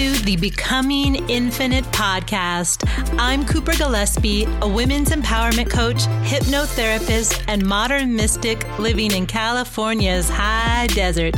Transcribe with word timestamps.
to 0.00 0.12
the 0.24 0.36
Becoming 0.36 1.28
Infinite 1.28 1.84
podcast. 1.86 2.88
I'm 3.18 3.44
Cooper 3.44 3.72
Gillespie, 3.72 4.46
a 4.62 4.66
women's 4.68 5.10
empowerment 5.10 5.68
coach, 5.68 5.98
hypnotherapist, 6.24 7.44
and 7.48 7.66
modern 7.66 8.16
mystic 8.16 8.66
living 8.78 9.10
in 9.10 9.26
California's 9.26 10.26
high 10.30 10.86
desert. 10.94 11.34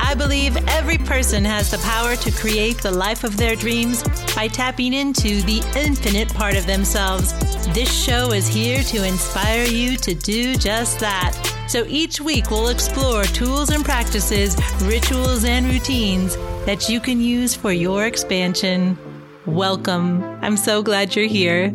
I 0.00 0.16
believe 0.16 0.56
every 0.68 0.98
person 0.98 1.44
has 1.44 1.70
the 1.70 1.78
power 1.78 2.16
to 2.16 2.32
create 2.32 2.78
the 2.78 2.90
life 2.90 3.22
of 3.22 3.36
their 3.36 3.54
dreams 3.54 4.02
by 4.34 4.48
tapping 4.48 4.94
into 4.94 5.40
the 5.42 5.62
infinite 5.76 6.34
part 6.34 6.56
of 6.56 6.66
themselves. 6.66 7.32
This 7.72 7.92
show 7.92 8.32
is 8.32 8.48
here 8.48 8.82
to 8.82 9.06
inspire 9.06 9.64
you 9.64 9.96
to 9.98 10.12
do 10.12 10.56
just 10.56 10.98
that. 10.98 11.51
So 11.72 11.86
each 11.88 12.20
week 12.20 12.50
we'll 12.50 12.68
explore 12.68 13.24
tools 13.24 13.70
and 13.70 13.82
practices, 13.82 14.54
rituals 14.82 15.46
and 15.46 15.64
routines 15.64 16.36
that 16.66 16.90
you 16.90 17.00
can 17.00 17.18
use 17.18 17.54
for 17.54 17.72
your 17.72 18.04
expansion. 18.04 18.98
Welcome. 19.46 20.22
I'm 20.42 20.58
so 20.58 20.82
glad 20.82 21.16
you're 21.16 21.24
here. 21.24 21.70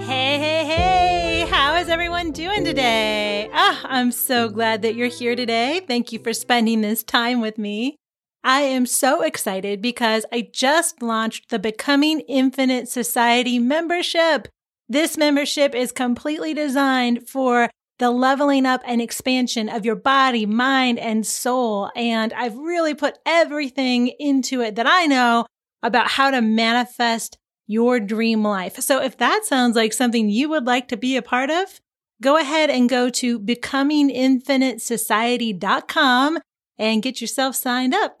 Hey, 0.00 0.36
hey, 0.36 0.64
hey. 0.66 1.46
How 1.48 1.76
is 1.76 1.88
everyone 1.88 2.32
doing 2.32 2.66
today? 2.66 3.48
Ah, 3.54 3.80
I'm 3.84 4.12
so 4.12 4.50
glad 4.50 4.82
that 4.82 4.94
you're 4.94 5.08
here 5.08 5.34
today. 5.34 5.80
Thank 5.88 6.12
you 6.12 6.18
for 6.18 6.34
spending 6.34 6.82
this 6.82 7.02
time 7.02 7.40
with 7.40 7.56
me. 7.56 7.96
I 8.44 8.60
am 8.60 8.84
so 8.84 9.22
excited 9.22 9.80
because 9.80 10.26
I 10.30 10.50
just 10.52 11.00
launched 11.00 11.48
the 11.48 11.58
Becoming 11.58 12.20
Infinite 12.28 12.90
Society 12.90 13.58
membership. 13.58 14.48
This 14.86 15.16
membership 15.16 15.74
is 15.74 15.92
completely 15.92 16.52
designed 16.52 17.26
for 17.26 17.70
the 18.00 18.10
leveling 18.10 18.66
up 18.66 18.82
and 18.84 19.00
expansion 19.00 19.68
of 19.68 19.84
your 19.84 19.94
body, 19.94 20.46
mind, 20.46 20.98
and 20.98 21.24
soul. 21.24 21.92
And 21.94 22.32
I've 22.32 22.56
really 22.56 22.94
put 22.94 23.20
everything 23.24 24.08
into 24.18 24.60
it 24.62 24.74
that 24.76 24.88
I 24.88 25.06
know 25.06 25.46
about 25.82 26.08
how 26.08 26.32
to 26.32 26.40
manifest 26.40 27.38
your 27.66 28.00
dream 28.00 28.42
life. 28.42 28.80
So 28.80 29.00
if 29.00 29.16
that 29.18 29.44
sounds 29.44 29.76
like 29.76 29.92
something 29.92 30.28
you 30.28 30.48
would 30.48 30.66
like 30.66 30.88
to 30.88 30.96
be 30.96 31.16
a 31.16 31.22
part 31.22 31.50
of, 31.50 31.80
go 32.20 32.36
ahead 32.36 32.68
and 32.70 32.88
go 32.88 33.08
to 33.10 33.38
becominginfinitesociety.com 33.38 36.38
and 36.78 37.02
get 37.02 37.20
yourself 37.20 37.54
signed 37.54 37.94
up. 37.94 38.16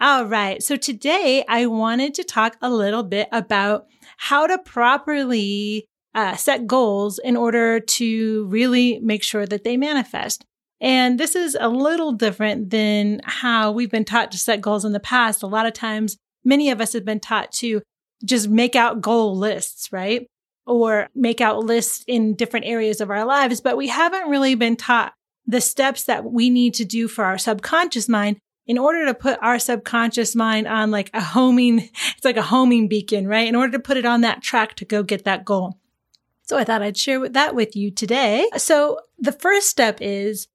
All 0.00 0.26
right. 0.26 0.60
So 0.62 0.76
today 0.76 1.44
I 1.48 1.64
wanted 1.66 2.14
to 2.14 2.24
talk 2.24 2.56
a 2.60 2.68
little 2.68 3.04
bit 3.04 3.28
about 3.30 3.86
how 4.16 4.48
to 4.48 4.58
properly 4.58 5.86
uh, 6.14 6.36
set 6.36 6.66
goals 6.66 7.18
in 7.18 7.36
order 7.36 7.80
to 7.80 8.46
really 8.46 8.98
make 9.00 9.22
sure 9.22 9.46
that 9.46 9.64
they 9.64 9.76
manifest. 9.76 10.44
And 10.80 11.18
this 11.18 11.36
is 11.36 11.56
a 11.58 11.68
little 11.68 12.12
different 12.12 12.70
than 12.70 13.20
how 13.24 13.70
we've 13.70 13.90
been 13.90 14.04
taught 14.04 14.32
to 14.32 14.38
set 14.38 14.60
goals 14.60 14.84
in 14.84 14.92
the 14.92 15.00
past. 15.00 15.42
A 15.42 15.46
lot 15.46 15.66
of 15.66 15.72
times, 15.72 16.16
many 16.44 16.70
of 16.70 16.80
us 16.80 16.92
have 16.92 17.04
been 17.04 17.20
taught 17.20 17.52
to 17.52 17.82
just 18.24 18.48
make 18.48 18.74
out 18.74 19.00
goal 19.00 19.36
lists, 19.36 19.92
right? 19.92 20.26
Or 20.66 21.08
make 21.14 21.40
out 21.40 21.64
lists 21.64 22.04
in 22.06 22.34
different 22.34 22.66
areas 22.66 23.00
of 23.00 23.10
our 23.10 23.24
lives, 23.24 23.60
but 23.60 23.76
we 23.76 23.88
haven't 23.88 24.28
really 24.28 24.54
been 24.54 24.76
taught 24.76 25.12
the 25.46 25.60
steps 25.60 26.04
that 26.04 26.24
we 26.24 26.50
need 26.50 26.74
to 26.74 26.84
do 26.84 27.08
for 27.08 27.24
our 27.24 27.38
subconscious 27.38 28.08
mind 28.08 28.38
in 28.66 28.78
order 28.78 29.06
to 29.06 29.14
put 29.14 29.38
our 29.42 29.58
subconscious 29.58 30.34
mind 30.36 30.68
on 30.68 30.90
like 30.90 31.10
a 31.14 31.20
homing, 31.20 31.78
it's 32.16 32.24
like 32.24 32.36
a 32.36 32.42
homing 32.42 32.88
beacon, 32.88 33.26
right? 33.26 33.48
In 33.48 33.56
order 33.56 33.72
to 33.72 33.80
put 33.80 33.96
it 33.96 34.06
on 34.06 34.20
that 34.22 34.42
track 34.42 34.74
to 34.76 34.84
go 34.84 35.02
get 35.02 35.24
that 35.24 35.44
goal. 35.44 35.78
So 36.44 36.58
I 36.58 36.64
thought 36.64 36.82
I'd 36.82 36.96
share 36.96 37.28
that 37.28 37.54
with 37.54 37.76
you 37.76 37.90
today. 37.90 38.48
So 38.56 38.98
the 39.18 39.32
first 39.32 39.68
step 39.68 39.98
is 40.00 40.48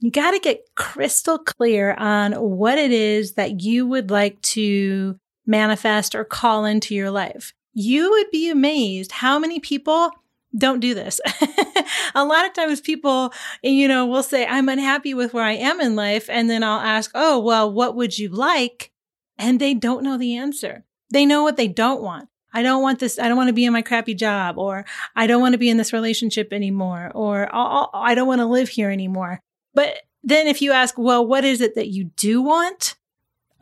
you 0.00 0.10
got 0.10 0.32
to 0.32 0.38
get 0.38 0.64
crystal 0.74 1.38
clear 1.38 1.94
on 1.94 2.32
what 2.32 2.78
it 2.78 2.90
is 2.90 3.34
that 3.34 3.60
you 3.60 3.86
would 3.86 4.10
like 4.10 4.40
to 4.42 5.18
manifest 5.46 6.14
or 6.14 6.24
call 6.24 6.64
into 6.64 6.94
your 6.94 7.10
life. 7.10 7.52
You 7.74 8.10
would 8.10 8.30
be 8.30 8.50
amazed 8.50 9.12
how 9.12 9.38
many 9.38 9.60
people 9.60 10.10
don't 10.56 10.80
do 10.80 10.94
this. 10.94 11.20
a 12.14 12.24
lot 12.24 12.46
of 12.46 12.52
times 12.54 12.80
people, 12.80 13.32
you 13.62 13.86
know, 13.86 14.06
will 14.06 14.22
say, 14.22 14.46
I'm 14.46 14.68
unhappy 14.68 15.14
with 15.14 15.32
where 15.32 15.44
I 15.44 15.52
am 15.52 15.80
in 15.80 15.94
life. 15.94 16.28
And 16.28 16.50
then 16.50 16.64
I'll 16.64 16.80
ask, 16.80 17.10
Oh, 17.14 17.38
well, 17.38 17.70
what 17.72 17.94
would 17.94 18.18
you 18.18 18.30
like? 18.30 18.90
And 19.38 19.60
they 19.60 19.74
don't 19.74 20.02
know 20.02 20.18
the 20.18 20.36
answer. 20.36 20.84
They 21.12 21.26
know 21.26 21.42
what 21.42 21.56
they 21.56 21.68
don't 21.68 22.02
want. 22.02 22.29
I 22.52 22.62
don't 22.62 22.82
want 22.82 22.98
this. 22.98 23.18
I 23.18 23.28
don't 23.28 23.36
want 23.36 23.48
to 23.48 23.54
be 23.54 23.64
in 23.64 23.72
my 23.72 23.82
crappy 23.82 24.14
job 24.14 24.58
or 24.58 24.84
I 25.14 25.26
don't 25.26 25.40
want 25.40 25.52
to 25.52 25.58
be 25.58 25.70
in 25.70 25.76
this 25.76 25.92
relationship 25.92 26.52
anymore 26.52 27.10
or 27.14 27.48
I 27.52 28.14
don't 28.14 28.28
want 28.28 28.40
to 28.40 28.46
live 28.46 28.68
here 28.68 28.90
anymore. 28.90 29.40
But 29.74 29.98
then 30.22 30.46
if 30.46 30.60
you 30.60 30.72
ask, 30.72 30.98
well, 30.98 31.26
what 31.26 31.44
is 31.44 31.60
it 31.60 31.74
that 31.76 31.88
you 31.88 32.04
do 32.04 32.42
want? 32.42 32.96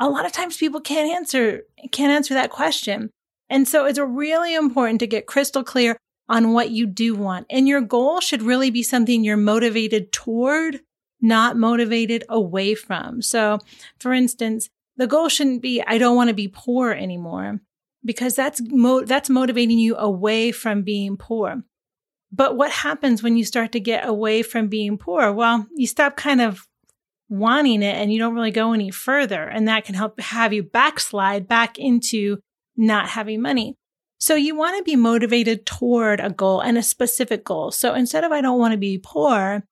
A 0.01 0.09
lot 0.09 0.27
of 0.27 0.33
times 0.33 0.57
people 0.57 0.81
can't 0.81 1.13
answer, 1.13 1.63
can't 1.93 2.13
answer 2.13 2.35
that 2.35 2.51
question. 2.51 3.11
And 3.51 3.67
so 3.67 3.85
it's 3.85 3.99
really 3.99 4.55
important 4.55 5.01
to 5.01 5.07
get 5.07 5.27
crystal 5.27 5.65
clear 5.65 5.97
on 6.29 6.53
what 6.53 6.71
you 6.71 6.87
do 6.87 7.15
want. 7.15 7.47
And 7.51 7.67
your 7.67 7.81
goal 7.81 8.21
should 8.21 8.43
really 8.43 8.71
be 8.71 8.83
something 8.83 9.25
you're 9.25 9.37
motivated 9.37 10.13
toward, 10.13 10.81
not 11.21 11.57
motivated 11.57 12.25
away 12.29 12.75
from. 12.75 13.23
So 13.23 13.59
for 13.99 14.13
instance, 14.13 14.69
the 14.97 15.07
goal 15.07 15.29
shouldn't 15.29 15.63
be, 15.63 15.83
I 15.87 15.99
don't 15.99 16.17
want 16.17 16.29
to 16.29 16.35
be 16.35 16.49
poor 16.49 16.93
anymore 16.93 17.61
because 18.05 18.35
that's 18.35 18.61
mo- 18.63 19.05
that's 19.05 19.31
motivating 19.31 19.79
you 19.79 19.97
away 19.97 20.53
from 20.53 20.83
being 20.83 21.17
poor. 21.17 21.63
But 22.31 22.57
what 22.57 22.71
happens 22.71 23.23
when 23.23 23.37
you 23.37 23.45
start 23.45 23.73
to 23.73 23.81
get 23.81 24.07
away 24.07 24.43
from 24.43 24.69
being 24.69 24.99
poor? 24.99 25.33
Well, 25.33 25.67
you 25.75 25.87
stop 25.87 26.17
kind 26.17 26.41
of 26.41 26.67
wanting 27.29 27.83
it 27.83 27.95
and 27.95 28.13
you 28.13 28.19
don't 28.19 28.35
really 28.35 28.51
go 28.51 28.73
any 28.73 28.91
further. 28.91 29.43
And 29.43 29.69
that 29.69 29.85
can 29.85 29.95
help 29.95 30.21
have 30.21 30.53
you 30.53 30.63
backslide 30.63 31.49
back 31.49 31.79
into 31.79 32.39
not 32.77 33.09
having 33.09 33.41
money. 33.41 33.77
So 34.19 34.35
you 34.35 34.57
want 34.57 34.77
to 34.77 34.83
be 34.83 34.97
motivated 34.97 35.65
toward 35.65 36.21
a 36.21 36.31
goal 36.31 36.61
and 36.61 36.77
a 36.77 36.83
specific 36.83 37.45
goal. 37.45 37.71
So 37.71 37.95
instead 37.95 38.25
of 38.25 38.33
I 38.33 38.41
don't 38.41 38.59
want 38.59 38.73
to 38.73 38.79
be 38.79 38.99
poor, 38.99 39.63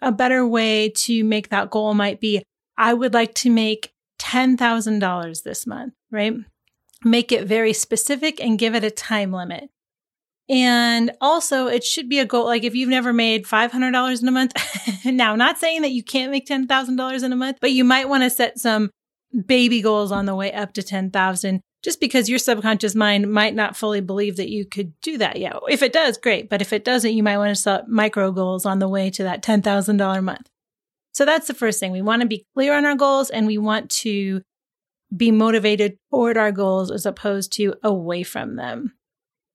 a 0.00 0.12
better 0.12 0.46
way 0.46 0.90
to 0.90 1.24
make 1.24 1.48
that 1.48 1.70
goal 1.70 1.94
might 1.94 2.20
be 2.20 2.42
I 2.78 2.92
would 2.92 3.14
like 3.14 3.34
to 3.36 3.50
make 3.50 3.92
$10,000 4.20 5.42
this 5.42 5.66
month, 5.66 5.94
right? 6.10 6.34
Make 7.06 7.32
it 7.32 7.46
very 7.46 7.72
specific 7.72 8.40
and 8.40 8.58
give 8.58 8.74
it 8.74 8.84
a 8.84 8.90
time 8.90 9.32
limit. 9.32 9.70
And 10.48 11.12
also, 11.20 11.66
it 11.66 11.82
should 11.82 12.08
be 12.08 12.18
a 12.18 12.24
goal. 12.24 12.46
Like 12.46 12.64
if 12.64 12.74
you've 12.74 12.88
never 12.88 13.12
made 13.12 13.46
$500 13.46 14.22
in 14.22 14.28
a 14.28 14.30
month, 14.30 14.52
now, 15.04 15.34
not 15.34 15.58
saying 15.58 15.82
that 15.82 15.90
you 15.90 16.04
can't 16.04 16.30
make 16.30 16.46
$10,000 16.46 17.22
in 17.22 17.32
a 17.32 17.36
month, 17.36 17.58
but 17.60 17.72
you 17.72 17.84
might 17.84 18.08
want 18.08 18.22
to 18.22 18.30
set 18.30 18.58
some 18.58 18.90
baby 19.46 19.82
goals 19.82 20.12
on 20.12 20.26
the 20.26 20.34
way 20.34 20.52
up 20.52 20.72
to 20.74 20.82
10,000 20.82 21.60
just 21.82 22.00
because 22.00 22.28
your 22.28 22.38
subconscious 22.38 22.94
mind 22.94 23.30
might 23.30 23.54
not 23.54 23.76
fully 23.76 24.00
believe 24.00 24.36
that 24.36 24.48
you 24.48 24.64
could 24.64 24.98
do 25.00 25.18
that 25.18 25.38
yet. 25.38 25.56
If 25.68 25.82
it 25.82 25.92
does, 25.92 26.16
great. 26.16 26.48
But 26.48 26.60
if 26.60 26.72
it 26.72 26.84
doesn't, 26.84 27.12
you 27.12 27.22
might 27.22 27.38
want 27.38 27.54
to 27.54 27.60
set 27.60 27.88
micro 27.88 28.32
goals 28.32 28.66
on 28.66 28.78
the 28.78 28.88
way 28.88 29.10
to 29.10 29.22
that 29.24 29.42
$10,000 29.42 30.22
month. 30.22 30.48
So 31.12 31.24
that's 31.24 31.46
the 31.46 31.54
first 31.54 31.80
thing. 31.80 31.92
We 31.92 32.02
want 32.02 32.22
to 32.22 32.28
be 32.28 32.44
clear 32.54 32.74
on 32.74 32.84
our 32.84 32.94
goals 32.94 33.30
and 33.30 33.46
we 33.46 33.58
want 33.58 33.90
to 33.90 34.42
be 35.14 35.30
motivated 35.30 35.98
toward 36.10 36.36
our 36.36 36.52
goals 36.52 36.90
as 36.90 37.06
opposed 37.06 37.52
to 37.52 37.74
away 37.82 38.22
from 38.22 38.56
them. 38.56 38.94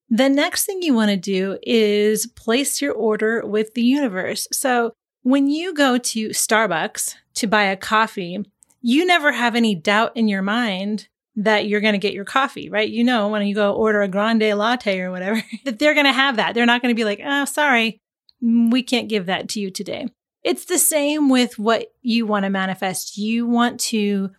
The 0.10 0.30
next 0.30 0.66
thing 0.66 0.82
you 0.82 0.94
want 0.94 1.12
to 1.12 1.18
do 1.18 1.58
is 1.64 2.28
place 2.28 2.82
your 2.82 2.94
order 2.94 3.46
with 3.46 3.74
the 3.74 3.82
universe. 3.82 4.48
So 4.52 4.94
when 5.24 5.50
you 5.50 5.74
go 5.74 5.98
to 5.98 6.30
Starbucks 6.30 7.16
to 7.36 7.48
buy 7.48 7.64
a 7.64 7.78
coffee, 7.78 8.44
you 8.82 9.06
never 9.06 9.32
have 9.32 9.56
any 9.56 9.76
doubt 9.76 10.12
in 10.16 10.28
your 10.28 10.42
mind 10.42 11.08
that 11.36 11.68
you're 11.68 11.82
going 11.82 11.94
to 11.94 12.00
get 12.00 12.14
your 12.14 12.26
coffee, 12.26 12.70
right? 12.70 12.90
You 12.90 13.04
know, 13.04 13.30
when 13.30 13.46
you 13.48 13.56
go 13.56 13.74
order 13.74 14.02
a 14.02 14.08
grande 14.08 14.44
latte 14.58 15.00
or 15.00 15.12
whatever, 15.12 15.42
that 15.66 15.80
they're 15.80 15.94
going 15.94 16.06
to 16.06 16.12
have 16.12 16.36
that. 16.36 16.54
They're 16.54 16.66
not 16.66 16.82
going 16.82 16.94
to 16.94 17.00
be 17.00 17.06
like, 17.06 17.22
oh, 17.24 17.46
sorry, 17.46 18.00
we 18.42 18.84
can't 18.84 19.08
give 19.08 19.28
that 19.28 19.48
to 19.50 19.60
you 19.60 19.72
today. 19.72 20.08
It's 20.44 20.66
the 20.66 20.80
same 20.80 21.30
with 21.30 21.60
what 21.60 21.94
you 22.02 22.26
want 22.26 22.44
to 22.44 22.50
manifest. 22.50 23.18
You 23.18 23.46
want 23.46 23.80
to 23.82 24.32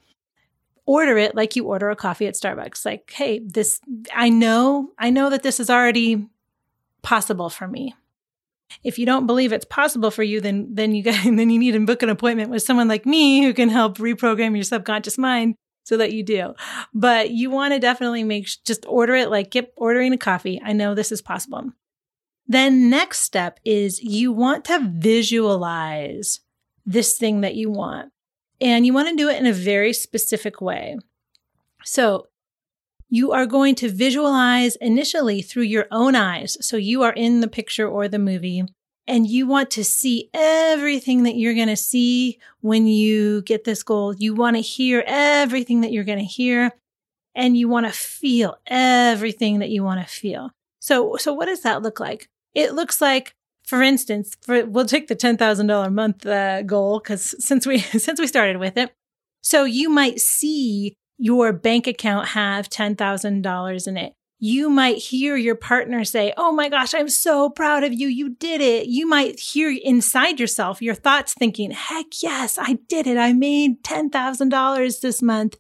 order 0.87 1.17
it 1.17 1.34
like 1.34 1.56
you 1.56 1.64
order 1.67 1.90
a 1.90 1.96
coffee 1.96 2.26
at 2.26 2.34
Starbucks. 2.34 2.84
Like, 2.84 3.11
hey, 3.12 3.40
this, 3.44 3.81
I 4.14 4.29
know, 4.29 4.90
I 4.99 5.11
know 5.11 5.31
that 5.31 5.43
this 5.43 5.61
is 5.61 5.70
already 5.70 6.26
possible 7.02 7.50
for 7.50 7.69
me. 7.69 7.94
If 8.82 8.99
you 8.99 9.06
don't 9.06 9.26
believe 9.26 9.52
it's 9.52 9.67
possible 9.67 10.11
for 10.11 10.23
you, 10.23 10.40
then, 10.40 10.69
then 10.75 10.94
you 10.94 11.02
got, 11.02 11.23
then 11.25 11.50
you 11.50 11.58
need 11.58 11.73
to 11.73 11.87
book 11.87 12.02
an 12.02 12.08
appointment 12.08 12.50
with 12.50 12.62
someone 12.62 12.88
like 12.88 13.06
me 13.06 13.43
who 13.43 13.52
can 13.52 13.69
help 13.69 13.99
reprogram 13.99 14.55
your 14.55 14.64
subconscious 14.64 15.19
mind 15.19 15.55
so 15.84 15.96
that 15.96 16.12
you 16.12 16.23
do. 16.23 16.55
But 16.94 17.31
you 17.31 17.50
want 17.50 17.75
to 17.75 17.81
definitely 17.81 18.25
make, 18.25 18.49
just 18.64 18.87
order 18.87 19.14
it 19.14 19.31
like, 19.31 19.50
get 19.50 19.73
ordering 19.76 20.12
a 20.12 20.19
coffee. 20.19 20.61
I 20.64 20.73
know 20.73 20.94
this 20.94 21.12
is 21.12 21.23
possible. 21.23 21.73
Then 22.46 22.90
next 22.90 23.20
step 23.20 23.61
is 23.64 24.02
you 24.02 24.32
want 24.32 24.64
to 24.67 24.90
visualize 24.93 26.40
this 26.85 27.17
thing 27.17 27.43
that 27.43 27.55
you 27.55 27.70
want. 27.70 28.12
And 28.62 28.87
you 28.87 28.94
want 28.94 29.09
to 29.09 29.17
do 29.17 29.29
it 29.29 29.38
in 29.41 29.47
a 29.47 29.53
very 29.53 29.93
specific 29.93 30.61
way. 30.61 30.97
So 31.85 32.29
you 33.09 33.32
are 33.32 33.44
going 33.44 33.75
to 33.75 33.91
visualize 33.91 34.76
initially 34.76 35.43
through 35.43 35.64
your 35.64 35.87
own 35.91 36.14
eyes. 36.14 36.56
So 36.61 36.76
you 36.76 37.03
are 37.03 37.12
in 37.12 37.41
the 37.41 37.49
picture 37.49 37.88
or 37.88 38.09
the 38.09 38.19
movie 38.20 38.62
and 39.09 39.26
you 39.26 39.49
want 39.49 39.70
to 39.73 39.82
see 39.85 40.31
everything 40.32 41.25
that 41.25 41.35
you're 41.35 41.55
going 41.55 41.67
to 41.69 41.76
see 41.76 42.38
when 42.61 42.87
you 42.87 43.43
get 43.43 43.64
this 43.64 43.82
goal. 43.82 44.14
You 44.14 44.32
want 44.35 44.56
to 44.56 44.62
hear 44.62 45.03
everything 45.09 45.81
that 45.81 45.91
you're 45.93 46.05
going 46.05 46.20
to 46.20 46.25
hear. 46.25 46.73
and 47.35 47.56
you 47.56 47.69
want 47.69 47.87
to 47.87 47.93
feel 47.93 48.59
everything 48.67 49.59
that 49.61 49.70
you 49.70 49.82
want 49.82 50.00
to 50.00 50.06
feel. 50.06 50.50
So, 50.81 51.17
so 51.17 51.32
what 51.32 51.47
does 51.47 51.62
that 51.62 51.82
look 51.82 51.99
like? 52.00 52.29
It 52.55 52.75
looks 52.75 53.00
like, 53.00 53.35
for 53.64 53.82
instance, 53.82 54.37
for, 54.43 54.64
we'll 54.64 54.87
take 54.87 55.09
the 55.09 55.17
$10,000 55.17 55.87
a 55.87 55.91
month 55.91 56.26
uh, 56.26 56.62
goal 56.62 56.99
because 56.99 57.35
since 57.44 57.67
we, 57.67 57.79
since 57.79 58.20
we 58.20 58.26
started 58.26 58.59
with 58.59 58.76
it. 58.76 58.93
So 59.43 59.64
you 59.64 59.91
might 59.91 60.20
see 60.20 60.94
your 61.19 61.53
bank 61.53 61.87
account 61.87 62.29
have 62.29 62.69
$10,000 62.69 63.88
in 63.88 63.97
it. 63.97 64.12
You 64.38 64.69
might 64.69 64.99
hear 64.99 65.37
your 65.37 65.55
partner 65.55 66.05
say, 66.05 66.32
Oh 66.37 66.50
my 66.50 66.69
gosh, 66.69 66.94
I'm 66.94 67.09
so 67.09 67.49
proud 67.49 67.85
of 67.85 67.93
you. 67.93 68.09
You 68.09 68.31
did 68.31 68.61
it. 68.61 68.87
You 68.87 69.06
might 69.06 69.38
hear 69.38 69.73
inside 69.85 70.41
yourself 70.41 70.82
your 70.82 70.97
thoughts 70.97 71.32
thinking, 71.32 71.70
Heck 71.70 72.06
yes, 72.20 72.59
I 72.61 72.79
did 72.88 73.06
it. 73.06 73.17
I 73.17 73.32
made 73.32 73.85
$10,000 73.85 75.00
this 75.00 75.23
month 75.23 75.56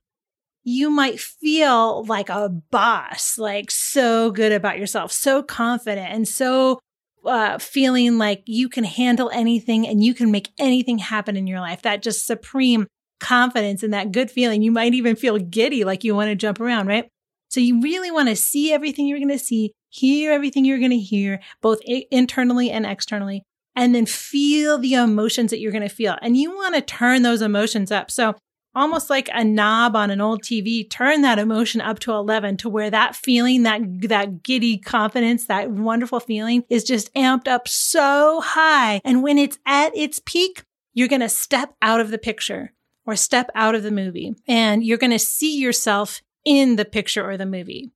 you 0.64 0.90
might 0.90 1.18
feel 1.18 2.04
like 2.04 2.28
a 2.28 2.48
boss, 2.48 3.36
like 3.38 3.70
so 3.70 4.30
good 4.30 4.52
about 4.52 4.78
yourself, 4.78 5.10
so 5.12 5.42
confident, 5.42 6.08
and 6.08 6.28
so 6.28 6.78
uh, 7.24 7.58
feeling 7.58 8.18
like 8.18 8.42
you 8.46 8.68
can 8.68 8.84
handle 8.84 9.30
anything 9.32 9.86
and 9.86 10.02
you 10.02 10.14
can 10.14 10.30
make 10.30 10.50
anything 10.58 10.98
happen 10.98 11.36
in 11.36 11.46
your 11.46 11.60
life. 11.60 11.82
That 11.82 12.02
just 12.02 12.26
supreme 12.26 12.86
confidence 13.20 13.82
and 13.82 13.94
that 13.94 14.12
good 14.12 14.30
feeling. 14.30 14.62
You 14.62 14.72
might 14.72 14.94
even 14.94 15.16
feel 15.16 15.38
giddy, 15.38 15.84
like 15.84 16.04
you 16.04 16.14
want 16.14 16.30
to 16.30 16.34
jump 16.34 16.60
around, 16.60 16.88
right? 16.88 17.08
So 17.48 17.60
you 17.60 17.80
really 17.80 18.10
want 18.10 18.28
to 18.28 18.36
see 18.36 18.72
everything 18.72 19.06
you're 19.06 19.18
going 19.18 19.28
to 19.28 19.38
see, 19.38 19.72
hear 19.90 20.32
everything 20.32 20.64
you're 20.64 20.78
going 20.78 20.90
to 20.90 20.98
hear, 20.98 21.40
both 21.60 21.80
internally 22.10 22.70
and 22.70 22.86
externally, 22.86 23.42
and 23.76 23.94
then 23.94 24.06
feel 24.06 24.78
the 24.78 24.94
emotions 24.94 25.50
that 25.50 25.60
you're 25.60 25.72
going 25.72 25.88
to 25.88 25.94
feel. 25.94 26.16
And 26.22 26.36
you 26.36 26.50
want 26.50 26.74
to 26.74 26.80
turn 26.80 27.22
those 27.22 27.42
emotions 27.42 27.92
up. 27.92 28.10
So 28.10 28.34
almost 28.74 29.10
like 29.10 29.28
a 29.32 29.44
knob 29.44 29.96
on 29.96 30.10
an 30.10 30.20
old 30.20 30.42
TV, 30.42 30.88
turn 30.88 31.22
that 31.22 31.38
emotion 31.38 31.80
up 31.80 31.98
to 32.00 32.12
11 32.12 32.56
to 32.58 32.68
where 32.68 32.90
that 32.90 33.14
feeling, 33.14 33.62
that, 33.64 33.80
that 34.08 34.42
giddy 34.42 34.78
confidence, 34.78 35.46
that 35.46 35.70
wonderful 35.70 36.20
feeling 36.20 36.64
is 36.68 36.84
just 36.84 37.12
amped 37.14 37.48
up 37.48 37.68
so 37.68 38.40
high. 38.40 39.00
And 39.04 39.22
when 39.22 39.38
it's 39.38 39.58
at 39.66 39.96
its 39.96 40.20
peak, 40.24 40.64
you're 40.94 41.08
going 41.08 41.20
to 41.20 41.28
step 41.28 41.74
out 41.82 42.00
of 42.00 42.10
the 42.10 42.18
picture 42.18 42.72
or 43.06 43.16
step 43.16 43.50
out 43.54 43.74
of 43.74 43.82
the 43.82 43.90
movie 43.90 44.34
and 44.46 44.84
you're 44.84 44.98
going 44.98 45.10
to 45.10 45.18
see 45.18 45.58
yourself 45.58 46.22
in 46.44 46.76
the 46.76 46.84
picture 46.84 47.28
or 47.28 47.36
the 47.36 47.46
movie. 47.46 47.90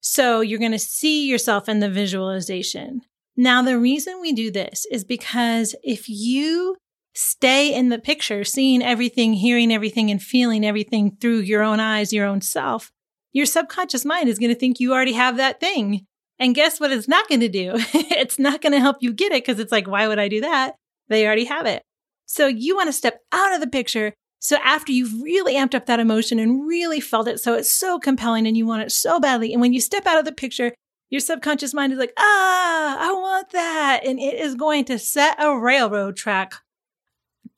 So 0.00 0.40
you're 0.40 0.58
going 0.58 0.72
to 0.72 0.78
see 0.78 1.28
yourself 1.28 1.68
in 1.68 1.80
the 1.80 1.90
visualization. 1.90 3.02
Now, 3.36 3.60
the 3.60 3.78
reason 3.78 4.20
we 4.20 4.32
do 4.32 4.50
this 4.50 4.86
is 4.90 5.04
because 5.04 5.74
if 5.82 6.08
you 6.08 6.76
stay 7.16 7.74
in 7.74 7.88
the 7.88 7.98
picture, 7.98 8.44
seeing 8.44 8.82
everything, 8.82 9.32
hearing 9.32 9.72
everything, 9.72 10.10
and 10.10 10.22
feeling 10.22 10.64
everything 10.64 11.16
through 11.20 11.38
your 11.38 11.62
own 11.62 11.80
eyes, 11.80 12.12
your 12.12 12.26
own 12.26 12.42
self, 12.42 12.92
your 13.32 13.46
subconscious 13.46 14.04
mind 14.04 14.28
is 14.28 14.38
going 14.38 14.52
to 14.52 14.58
think 14.58 14.78
you 14.78 14.92
already 14.92 15.14
have 15.14 15.38
that 15.38 15.58
thing. 15.58 16.06
And 16.38 16.54
guess 16.54 16.78
what 16.78 16.92
it's 16.92 17.08
not 17.08 17.28
going 17.28 17.40
to 17.40 17.48
do? 17.48 17.72
it's 17.94 18.38
not 18.38 18.60
going 18.60 18.72
to 18.72 18.80
help 18.80 18.98
you 19.00 19.12
get 19.12 19.32
it 19.32 19.44
because 19.44 19.58
it's 19.58 19.72
like, 19.72 19.88
why 19.88 20.06
would 20.06 20.18
I 20.18 20.28
do 20.28 20.42
that? 20.42 20.74
They 21.08 21.26
already 21.26 21.44
have 21.44 21.66
it. 21.66 21.82
So 22.26 22.46
you 22.46 22.76
want 22.76 22.88
to 22.88 22.92
step 22.92 23.20
out 23.32 23.54
of 23.54 23.60
the 23.60 23.66
picture. 23.66 24.12
So 24.38 24.58
after 24.62 24.92
you've 24.92 25.22
really 25.22 25.54
amped 25.54 25.74
up 25.74 25.86
that 25.86 26.00
emotion 26.00 26.38
and 26.38 26.66
really 26.66 27.00
felt 27.00 27.28
it, 27.28 27.40
so 27.40 27.54
it's 27.54 27.70
so 27.70 27.98
compelling 27.98 28.46
and 28.46 28.56
you 28.56 28.66
want 28.66 28.82
it 28.82 28.92
so 28.92 29.18
badly. 29.18 29.52
And 29.52 29.62
when 29.62 29.72
you 29.72 29.80
step 29.80 30.06
out 30.06 30.18
of 30.18 30.26
the 30.26 30.32
picture, 30.32 30.74
your 31.08 31.20
subconscious 31.20 31.72
mind 31.72 31.92
is 31.92 31.98
like, 31.98 32.12
ah, 32.18 33.08
I 33.08 33.12
want 33.12 33.50
that. 33.52 34.02
And 34.04 34.18
it 34.18 34.34
is 34.34 34.54
going 34.54 34.84
to 34.86 34.98
set 34.98 35.42
a 35.42 35.58
railroad 35.58 36.16
track 36.16 36.54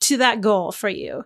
to 0.03 0.17
that 0.19 0.41
goal 0.41 0.73
for 0.73 0.89
you. 0.89 1.25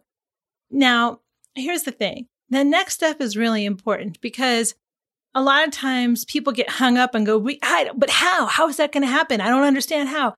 Now, 0.71 1.21
here's 1.55 1.83
the 1.83 1.93
thing. 1.93 2.27
The 2.51 2.65
next 2.65 2.95
step 2.95 3.21
is 3.21 3.37
really 3.37 3.65
important 3.65 4.21
because 4.21 4.75
a 5.35 5.43
lot 5.43 5.67
of 5.67 5.73
times 5.73 6.25
people 6.25 6.53
get 6.53 6.69
hung 6.69 6.99
up 6.99 7.15
and 7.15 7.25
go, 7.25 7.41
but 7.41 8.11
how? 8.11 8.47
How 8.47 8.69
is 8.69 8.77
that 8.77 8.93
going 8.93 9.03
to 9.03 9.09
happen? 9.09 9.41
I 9.41 9.49
don't 9.49 9.63
understand 9.63 10.09
how. 10.09 10.35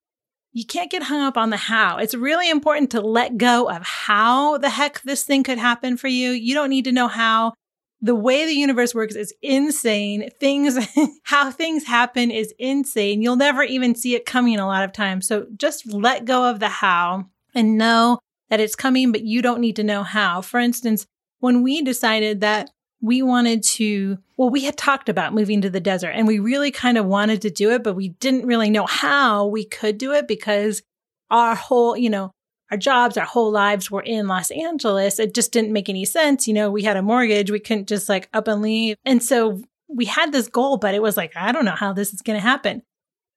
You 0.52 0.64
can't 0.64 0.90
get 0.90 1.02
hung 1.02 1.20
up 1.20 1.36
on 1.36 1.50
the 1.50 1.56
how. 1.56 1.98
It's 1.98 2.14
really 2.14 2.48
important 2.48 2.90
to 2.92 3.00
let 3.00 3.36
go 3.36 3.68
of 3.68 3.82
how 3.82 4.58
the 4.58 4.70
heck 4.70 5.02
this 5.02 5.24
thing 5.24 5.42
could 5.42 5.58
happen 5.58 5.96
for 5.96 6.06
you. 6.06 6.30
You 6.30 6.54
don't 6.54 6.70
need 6.70 6.84
to 6.84 6.92
know 6.92 7.08
how. 7.08 7.54
The 8.00 8.14
way 8.14 8.46
the 8.46 8.52
universe 8.52 8.94
works 8.94 9.16
is 9.16 9.34
insane. 9.42 10.30
Things, 10.38 10.78
how 11.24 11.50
things 11.50 11.84
happen 11.84 12.30
is 12.30 12.54
insane. 12.58 13.22
You'll 13.22 13.34
never 13.34 13.64
even 13.64 13.96
see 13.96 14.14
it 14.14 14.26
coming 14.26 14.60
a 14.60 14.66
lot 14.66 14.84
of 14.84 14.92
times. 14.92 15.26
So 15.26 15.46
just 15.56 15.92
let 15.92 16.24
go 16.24 16.48
of 16.48 16.60
the 16.60 16.68
how 16.68 17.26
and 17.54 17.78
know 17.78 18.18
that 18.50 18.60
it's 18.60 18.76
coming, 18.76 19.12
but 19.12 19.22
you 19.22 19.42
don't 19.42 19.60
need 19.60 19.76
to 19.76 19.84
know 19.84 20.02
how. 20.02 20.40
For 20.42 20.60
instance, 20.60 21.06
when 21.40 21.62
we 21.62 21.82
decided 21.82 22.40
that 22.40 22.70
we 23.00 23.20
wanted 23.22 23.62
to, 23.62 24.18
well, 24.36 24.50
we 24.50 24.64
had 24.64 24.76
talked 24.76 25.08
about 25.08 25.34
moving 25.34 25.60
to 25.60 25.70
the 25.70 25.80
desert 25.80 26.10
and 26.10 26.26
we 26.26 26.38
really 26.38 26.70
kind 26.70 26.96
of 26.96 27.04
wanted 27.06 27.42
to 27.42 27.50
do 27.50 27.70
it, 27.70 27.82
but 27.82 27.94
we 27.94 28.08
didn't 28.08 28.46
really 28.46 28.70
know 28.70 28.86
how 28.86 29.46
we 29.46 29.64
could 29.64 29.98
do 29.98 30.12
it 30.12 30.26
because 30.26 30.82
our 31.30 31.54
whole, 31.54 31.96
you 31.96 32.08
know, 32.08 32.30
our 32.70 32.78
jobs, 32.78 33.16
our 33.16 33.26
whole 33.26 33.50
lives 33.50 33.90
were 33.90 34.02
in 34.02 34.26
Los 34.26 34.50
Angeles. 34.50 35.18
It 35.18 35.34
just 35.34 35.52
didn't 35.52 35.72
make 35.72 35.88
any 35.88 36.04
sense. 36.04 36.48
You 36.48 36.54
know, 36.54 36.70
we 36.70 36.82
had 36.82 36.96
a 36.96 37.02
mortgage. 37.02 37.50
We 37.50 37.60
couldn't 37.60 37.88
just 37.88 38.08
like 38.08 38.28
up 38.32 38.48
and 38.48 38.62
leave. 38.62 38.96
And 39.04 39.22
so 39.22 39.62
we 39.88 40.06
had 40.06 40.32
this 40.32 40.48
goal, 40.48 40.78
but 40.78 40.94
it 40.94 41.02
was 41.02 41.16
like, 41.16 41.36
I 41.36 41.52
don't 41.52 41.66
know 41.66 41.72
how 41.72 41.92
this 41.92 42.14
is 42.14 42.22
going 42.22 42.38
to 42.38 42.42
happen. 42.42 42.82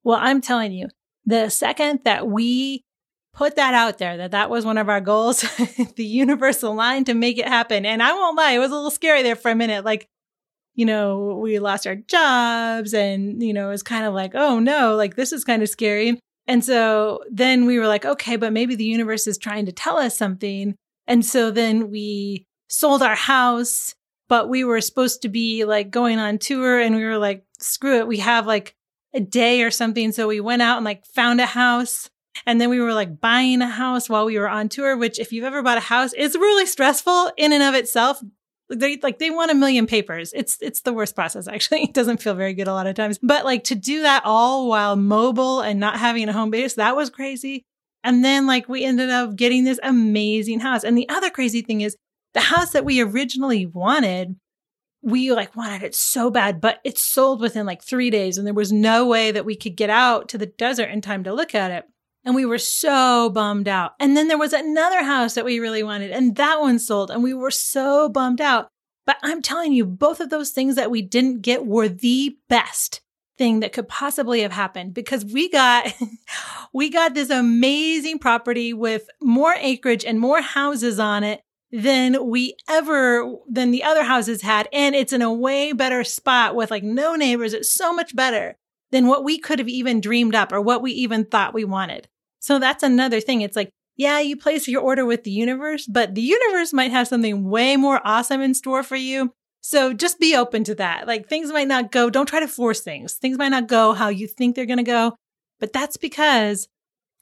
Well, 0.04 0.18
I'm 0.20 0.40
telling 0.40 0.72
you, 0.72 0.88
the 1.26 1.50
second 1.50 2.00
that 2.06 2.26
we 2.26 2.86
put 3.38 3.56
that 3.56 3.76
out 3.76 4.00
there 4.00 4.18
that 4.18 4.32
that 4.32 4.50
was 4.50 4.66
one 4.66 4.80
of 4.80 4.90
our 4.90 5.00
goals. 5.00 5.42
the 5.96 6.04
universe 6.04 6.64
aligned 6.64 7.06
to 7.06 7.14
make 7.14 7.38
it 7.38 7.48
happen. 7.48 7.86
And 7.86 8.02
I 8.02 8.12
won't 8.12 8.36
lie, 8.36 8.52
it 8.54 8.58
was 8.58 8.72
a 8.72 8.76
little 8.76 8.90
scary 8.90 9.22
there 9.22 9.36
for 9.36 9.52
a 9.52 9.56
minute. 9.56 9.86
Like, 9.86 10.08
you 10.74 10.86
know, 10.86 11.40
we 11.40 11.60
lost 11.60 11.86
our 11.86 11.96
jobs 11.96 12.96
and, 12.96 13.42
you 13.42 13.54
know, 13.54 13.68
it 13.68 13.72
was 13.72 13.84
kind 13.84 14.06
of 14.06 14.14
like, 14.16 14.32
oh 14.34 14.60
no, 14.60 14.96
like 14.96 15.16
this 15.16 15.32
is 15.32 15.44
kind 15.44 15.62
of 15.62 15.70
scary. 15.70 16.20
And 16.48 16.66
so 16.66 17.24
then 17.32 17.68
we 17.68 17.78
were 17.78 17.88
like, 17.88 18.06
okay, 18.06 18.38
but 18.38 18.54
maybe 18.54 18.74
the 18.74 18.86
universe 18.86 19.28
is 19.28 19.38
trying 19.38 19.68
to 19.68 19.72
tell 19.72 19.98
us 19.98 20.18
something. 20.18 20.76
And 21.06 21.24
so 21.24 21.52
then 21.52 21.92
we 21.92 22.44
sold 22.70 23.04
our 23.04 23.16
house, 23.16 23.94
but 24.30 24.50
we 24.50 24.64
were 24.64 24.82
supposed 24.82 25.22
to 25.22 25.30
be 25.30 25.64
like 25.64 25.92
going 25.92 26.18
on 26.18 26.40
tour 26.40 26.80
and 26.80 26.96
we 26.96 27.06
were 27.06 27.20
like, 27.20 27.44
screw 27.60 28.00
it. 28.00 28.08
We 28.08 28.18
have 28.18 28.48
like 28.48 28.74
a 29.14 29.20
day 29.20 29.62
or 29.62 29.70
something. 29.70 30.12
So 30.12 30.28
we 30.28 30.40
went 30.40 30.64
out 30.64 30.78
and 30.78 30.86
like 30.86 31.06
found 31.06 31.40
a 31.40 31.46
house 31.46 32.10
and 32.46 32.60
then 32.60 32.70
we 32.70 32.80
were 32.80 32.94
like 32.94 33.20
buying 33.20 33.62
a 33.62 33.68
house 33.68 34.10
while 34.10 34.26
we 34.26 34.38
were 34.38 34.50
on 34.50 34.70
tour, 34.70 34.98
which 34.98 35.20
if 35.20 35.32
you've 35.32 35.46
ever 35.46 35.62
bought 35.62 35.78
a 35.78 35.82
house, 35.82 36.12
it's 36.18 36.36
really 36.36 36.66
stressful 36.66 37.32
in 37.38 37.54
and 37.54 37.64
of 37.64 37.76
itself. 37.76 38.22
They 38.70 38.98
like 39.02 39.20
they 39.20 39.30
want 39.30 39.52
a 39.52 39.56
million 39.56 39.88
papers. 39.88 40.34
It's 40.36 40.58
it's 40.62 40.82
the 40.82 40.94
worst 40.94 41.16
process 41.16 41.48
actually. 41.48 41.84
It 41.84 41.94
doesn't 41.94 42.22
feel 42.22 42.36
very 42.36 42.54
good 42.54 42.68
a 42.68 42.74
lot 42.74 42.88
of 42.88 42.96
times. 42.96 43.18
But 43.22 43.46
like 43.46 43.64
to 43.66 43.76
do 43.76 44.02
that 44.02 44.24
all 44.26 44.68
while 44.68 44.96
mobile 44.96 45.62
and 45.62 45.80
not 45.80 45.98
having 45.98 46.28
a 46.28 46.34
home 46.34 46.52
base, 46.52 46.74
that 46.74 46.96
was 46.96 47.10
crazy. 47.10 47.64
And 48.04 48.24
then 48.24 48.46
like 48.46 48.68
we 48.68 48.84
ended 48.84 49.10
up 49.10 49.36
getting 49.36 49.64
this 49.64 49.80
amazing 49.84 50.60
house. 50.60 50.84
And 50.84 50.98
the 50.98 51.08
other 51.10 51.30
crazy 51.30 51.62
thing 51.62 51.82
is 51.82 51.96
the 52.34 52.42
house 52.42 52.72
that 52.72 52.86
we 52.86 53.02
originally 53.02 53.66
wanted 53.66 54.36
we 55.02 55.32
like 55.32 55.56
wanted 55.56 55.84
it 55.84 55.96
so 55.96 56.30
bad, 56.30 56.60
but 56.60 56.80
it 56.84 56.98
sold 56.98 57.40
within 57.40 57.66
like 57.66 57.84
three 57.84 58.10
days 58.10 58.38
and 58.38 58.46
there 58.46 58.54
was 58.54 58.72
no 58.72 59.08
way 59.08 59.32
that 59.32 59.46
we 59.46 59.56
could 59.56 59.76
get 59.76 59.90
out 59.90 60.28
to 60.30 60.38
the 60.38 60.46
desert 60.46 60.90
in 60.90 61.02
time 61.02 61.24
to 61.24 61.34
look 61.34 61.56
at 61.56 61.72
it. 61.72 61.86
And 62.28 62.36
we 62.36 62.46
were 62.46 62.58
so 62.58 63.30
bummed 63.30 63.70
out. 63.70 63.94
And 64.02 64.18
then 64.18 64.28
there 64.28 64.38
was 64.38 64.52
another 64.52 65.02
house 65.02 65.36
that 65.36 65.46
we 65.46 65.60
really 65.60 65.82
wanted, 65.82 66.12
and 66.12 66.36
that 66.36 66.60
one 66.60 66.78
sold, 66.78 67.10
and 67.10 67.24
we 67.24 67.34
were 67.34 67.52
so 67.52 68.10
bummed 68.10 68.42
out. 68.42 68.68
But 69.06 69.16
I'm 69.24 69.42
telling 69.42 69.72
you, 69.72 69.86
both 69.86 70.20
of 70.20 70.30
those 70.30 70.52
things 70.52 70.76
that 70.76 70.92
we 70.92 71.02
didn't 71.02 71.42
get 71.42 71.66
were 71.66 71.88
the 71.88 72.38
best 72.50 73.00
thing 73.38 73.62
that 73.62 73.72
could 73.72 73.88
possibly 73.88 74.42
have 74.42 74.52
happened 74.52 74.94
because 74.94 75.24
we 75.24 75.50
got 75.50 75.94
we 76.74 76.90
got 76.90 77.14
this 77.14 77.30
amazing 77.30 78.20
property 78.20 78.74
with 78.74 79.08
more 79.22 79.56
acreage 79.60 80.04
and 80.04 80.20
more 80.20 80.42
houses 80.42 81.00
on 81.00 81.24
it 81.24 81.40
than 81.72 82.28
we 82.28 82.58
ever 82.68 83.36
than 83.50 83.72
the 83.72 83.84
other 83.84 84.04
houses 84.04 84.42
had 84.42 84.68
and 84.74 84.96
it's 84.96 85.14
in 85.14 85.22
a 85.22 85.32
way 85.32 85.72
better 85.72 86.04
spot 86.04 86.56
with 86.56 86.72
like 86.72 86.84
no 86.84 87.16
neighbors 87.16 87.54
it's 87.54 87.72
so 87.72 87.94
much 87.94 88.16
better 88.16 88.56
than 88.90 89.06
what 89.06 89.24
we 89.24 89.38
could 89.38 89.60
have 89.60 89.70
even 89.70 90.02
dreamed 90.02 90.34
up 90.34 90.52
or 90.52 90.60
what 90.60 90.82
we 90.82 90.92
even 90.92 91.24
thought 91.24 91.54
we 91.54 91.64
wanted 91.64 92.08
so 92.48 92.60
that's 92.60 92.82
another 92.82 93.20
thing. 93.20 93.42
It's 93.42 93.58
like, 93.58 93.72
yeah, 93.98 94.22
you 94.22 94.38
place 94.38 94.70
your 94.70 94.82
order 94.82 95.06
with 95.06 95.26
the 95.26 95.32
universe, 95.32 95.86
but 95.86 96.16
the 96.16 96.22
universe 96.22 96.72
might 96.72 96.92
have 96.92 97.10
something 97.10 97.44
way 97.44 97.76
more 97.76 98.00
awesome 98.06 98.40
in 98.40 98.54
store 98.54 98.84
for 98.84 98.96
you. 98.96 99.34
So 99.60 99.92
just 99.92 100.18
be 100.18 100.34
open 100.34 100.64
to 100.64 100.76
that. 100.76 101.08
Like 101.08 101.28
things 101.28 101.52
might 101.52 101.68
not 101.68 101.92
go, 101.92 102.10
don't 102.10 102.26
try 102.26 102.40
to 102.40 102.48
force 102.48 102.80
things. 102.80 103.16
Things 103.16 103.38
might 103.38 103.50
not 103.50 103.68
go 103.68 103.92
how 103.92 104.08
you 104.08 104.28
think 104.28 104.56
they're 104.56 104.66
going 104.66 104.78
to 104.78 104.84
go, 104.84 105.18
but 105.60 105.74
that's 105.74 105.98
because 105.98 106.70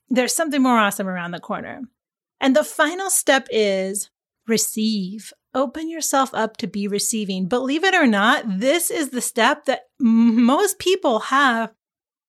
there's 0.09 0.35
something 0.35 0.61
more 0.61 0.77
awesome 0.77 1.07
around 1.07 1.31
the 1.31 1.39
corner. 1.39 1.81
And 2.39 2.55
the 2.55 2.63
final 2.63 3.09
step 3.09 3.47
is 3.49 4.11
receive. 4.47 5.33
Open 5.55 5.89
yourself 5.89 6.35
up 6.35 6.55
to 6.57 6.67
be 6.67 6.87
receiving. 6.87 7.47
Believe 7.47 7.83
it 7.83 7.95
or 7.95 8.05
not, 8.05 8.43
this 8.59 8.91
is 8.91 9.09
the 9.09 9.21
step 9.21 9.65
that 9.65 9.85
most 9.99 10.77
people 10.77 11.17
have 11.19 11.73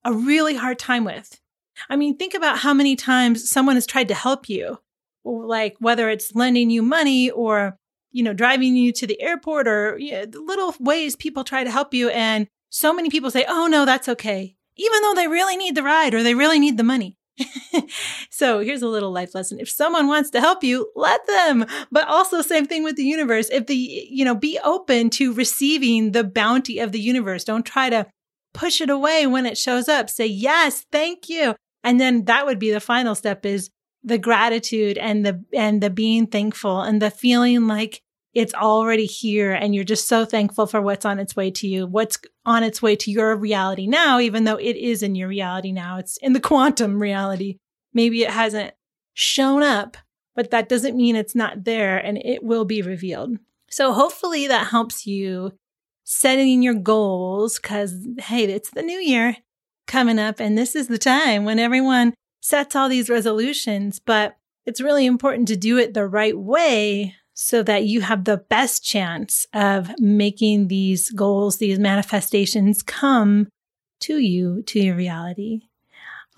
a 0.02 0.14
really 0.14 0.54
hard 0.54 0.78
time 0.78 1.04
with. 1.04 1.42
I 1.88 1.96
mean, 1.96 2.16
think 2.16 2.34
about 2.34 2.58
how 2.58 2.74
many 2.74 2.96
times 2.96 3.50
someone 3.50 3.76
has 3.76 3.86
tried 3.86 4.08
to 4.08 4.14
help 4.14 4.48
you, 4.48 4.78
like 5.24 5.76
whether 5.78 6.08
it's 6.08 6.34
lending 6.34 6.70
you 6.70 6.82
money 6.82 7.30
or 7.30 7.78
you 8.16 8.22
know, 8.22 8.32
driving 8.32 8.74
you 8.76 8.92
to 8.92 9.06
the 9.06 9.20
airport 9.20 9.68
or 9.68 9.98
you 9.98 10.12
know, 10.12 10.24
little 10.40 10.74
ways 10.80 11.14
people 11.14 11.44
try 11.44 11.62
to 11.62 11.70
help 11.70 11.92
you. 11.92 12.08
And 12.08 12.46
so 12.70 12.94
many 12.94 13.10
people 13.10 13.30
say, 13.30 13.44
oh, 13.46 13.66
no, 13.66 13.84
that's 13.84 14.08
okay, 14.08 14.56
even 14.76 15.02
though 15.02 15.12
they 15.14 15.28
really 15.28 15.56
need 15.56 15.74
the 15.74 15.82
ride 15.82 16.14
or 16.14 16.22
they 16.22 16.34
really 16.34 16.58
need 16.58 16.78
the 16.78 16.82
money. 16.82 17.18
so 18.30 18.60
here's 18.60 18.80
a 18.80 18.88
little 18.88 19.12
life 19.12 19.34
lesson. 19.34 19.60
If 19.60 19.68
someone 19.68 20.08
wants 20.08 20.30
to 20.30 20.40
help 20.40 20.64
you, 20.64 20.90
let 20.96 21.26
them. 21.26 21.66
But 21.92 22.08
also 22.08 22.40
same 22.40 22.64
thing 22.64 22.82
with 22.82 22.96
the 22.96 23.04
universe. 23.04 23.50
If 23.50 23.66
the, 23.66 23.76
you 23.76 24.24
know, 24.24 24.34
be 24.34 24.58
open 24.64 25.10
to 25.10 25.34
receiving 25.34 26.12
the 26.12 26.24
bounty 26.24 26.78
of 26.78 26.92
the 26.92 27.00
universe. 27.00 27.44
Don't 27.44 27.66
try 27.66 27.90
to 27.90 28.06
push 28.54 28.80
it 28.80 28.88
away 28.88 29.26
when 29.26 29.44
it 29.44 29.58
shows 29.58 29.88
up. 29.88 30.08
Say, 30.08 30.26
yes, 30.26 30.86
thank 30.90 31.28
you. 31.28 31.54
And 31.86 32.00
then 32.00 32.24
that 32.24 32.44
would 32.44 32.58
be 32.58 32.72
the 32.72 32.80
final 32.80 33.14
step 33.14 33.46
is 33.46 33.70
the 34.02 34.18
gratitude 34.18 34.98
and 34.98 35.24
the, 35.24 35.44
and 35.54 35.80
the 35.80 35.88
being 35.88 36.26
thankful 36.26 36.82
and 36.82 37.00
the 37.00 37.12
feeling 37.12 37.68
like 37.68 38.02
it's 38.34 38.54
already 38.54 39.06
here 39.06 39.52
and 39.52 39.72
you're 39.72 39.84
just 39.84 40.08
so 40.08 40.24
thankful 40.24 40.66
for 40.66 40.82
what's 40.82 41.04
on 41.04 41.20
its 41.20 41.36
way 41.36 41.48
to 41.52 41.68
you, 41.68 41.86
what's 41.86 42.18
on 42.44 42.64
its 42.64 42.82
way 42.82 42.96
to 42.96 43.10
your 43.12 43.36
reality 43.36 43.86
now, 43.86 44.18
even 44.18 44.42
though 44.42 44.56
it 44.56 44.74
is 44.74 45.04
in 45.04 45.14
your 45.14 45.28
reality 45.28 45.70
now. 45.70 45.96
It's 45.98 46.16
in 46.16 46.32
the 46.32 46.40
quantum 46.40 47.00
reality. 47.00 47.58
Maybe 47.94 48.24
it 48.24 48.30
hasn't 48.30 48.74
shown 49.14 49.62
up, 49.62 49.96
but 50.34 50.50
that 50.50 50.68
doesn't 50.68 50.96
mean 50.96 51.14
it's 51.14 51.36
not 51.36 51.62
there 51.62 51.98
and 51.98 52.18
it 52.18 52.42
will 52.42 52.64
be 52.64 52.82
revealed. 52.82 53.38
So 53.70 53.92
hopefully 53.92 54.48
that 54.48 54.66
helps 54.66 55.06
you 55.06 55.52
setting 56.02 56.62
your 56.62 56.74
goals 56.74 57.60
because, 57.60 57.94
hey, 58.18 58.44
it's 58.44 58.70
the 58.70 58.82
new 58.82 58.98
year 58.98 59.36
coming 59.86 60.18
up 60.18 60.40
and 60.40 60.56
this 60.56 60.74
is 60.74 60.88
the 60.88 60.98
time 60.98 61.44
when 61.44 61.58
everyone 61.58 62.14
sets 62.40 62.76
all 62.76 62.88
these 62.88 63.10
resolutions, 63.10 63.98
but 63.98 64.36
it's 64.64 64.80
really 64.80 65.06
important 65.06 65.48
to 65.48 65.56
do 65.56 65.78
it 65.78 65.94
the 65.94 66.06
right 66.06 66.36
way 66.36 67.14
so 67.34 67.62
that 67.62 67.84
you 67.84 68.00
have 68.00 68.24
the 68.24 68.38
best 68.38 68.84
chance 68.84 69.46
of 69.52 69.90
making 69.98 70.68
these 70.68 71.10
goals, 71.10 71.58
these 71.58 71.78
manifestations 71.78 72.82
come 72.82 73.48
to 74.00 74.18
you, 74.18 74.62
to 74.62 74.80
your 74.80 74.96
reality. 74.96 75.60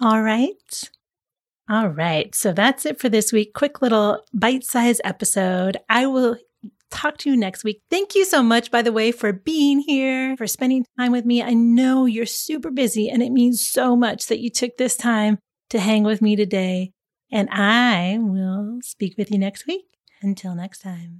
All 0.00 0.23
right. 0.23 0.90
All 1.71 1.88
right. 1.88 2.35
So 2.35 2.52
that's 2.52 2.87
it 2.87 2.99
for 2.99 3.09
this 3.09 3.33
week. 3.33 3.52
Quick 3.55 3.83
little 3.83 4.23
bite 4.33 4.64
sized 4.64 5.00
episode. 5.05 5.76
I 5.88 6.07
will 6.07 6.37
talk 6.90 7.18
to 7.18 7.30
you 7.30 7.37
next 7.37 7.64
week. 7.64 7.80
Thank 7.90 8.14
you 8.14 8.25
so 8.25 8.42
much, 8.42 8.71
by 8.71 8.83
the 8.83 8.92
way, 8.92 9.12
for 9.12 9.33
being 9.33 9.80
here, 9.80 10.37
for 10.37 10.47
spending 10.47 10.85
time 10.99 11.12
with 11.12 11.25
me. 11.25 11.42
I 11.42 11.54
know 11.54 12.07
you're 12.07 12.26
super 12.26 12.71
busy 12.71 13.09
and 13.09 13.23
it 13.23 13.30
means 13.30 13.66
so 13.66 13.97
much 13.97 14.26
that 14.26 14.40
you 14.40 14.50
took 14.50 14.76
this 14.76 14.97
time 14.97 15.38
to 15.71 15.78
hang 15.78 16.02
with 16.02 16.23
me 16.23 16.37
today. 16.37 16.92
And 17.30 17.49
I 17.50 18.18
will 18.21 18.78
speak 18.83 19.16
with 19.18 19.30
you 19.30 19.38
next 19.38 19.66
week. 19.66 19.85
Until 20.23 20.54
next 20.54 20.80
time. 20.80 21.18